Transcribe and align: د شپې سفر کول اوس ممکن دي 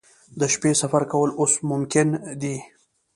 د 0.39 0.41
شپې 0.53 0.71
سفر 0.81 1.03
کول 1.11 1.29
اوس 1.39 1.53
ممکن 1.69 2.07
دي 2.41 2.55